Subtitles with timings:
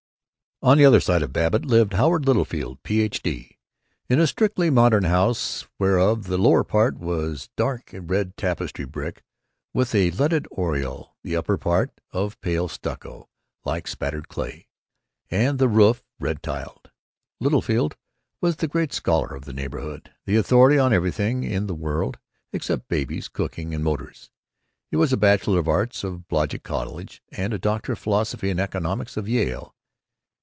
[0.63, 3.57] On the other side of Babbitt lived Howard Littlefield, Ph.D.,
[4.07, 9.23] in a strictly modern house whereof the lower part was dark red tapestry brick,
[9.73, 13.27] with a leaded oriel, the upper part of pale stucco
[13.65, 14.67] like spattered clay,
[15.31, 16.91] and the roof red tiled.
[17.39, 17.97] Littlefield
[18.39, 22.19] was the Great Scholar of the neighborhood; the authority on everything in the world
[22.53, 24.29] except babies, cooking, and motors.
[24.91, 28.59] He was a Bachelor of Arts of Blodgett College, and a Doctor of Philosophy in
[28.59, 29.73] economics of Yale.